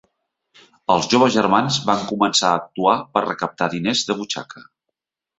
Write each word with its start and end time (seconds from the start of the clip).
Els 0.93 1.09
joves 1.09 1.33
germans 1.35 1.77
van 1.89 2.01
començar 2.11 2.49
a 2.53 2.57
actuar 2.61 2.95
per 3.17 3.23
recaptar 3.25 3.67
diners 3.75 4.01
de 4.09 4.17
butxaca. 4.23 4.65